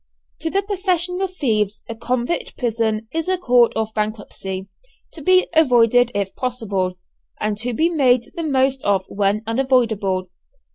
[0.39, 4.67] To the professional thieves a convict prison is a Court of Bankruptcy,
[5.11, 6.95] to be avoided if possible,
[7.39, 10.29] and to be made the most of when unavoidable.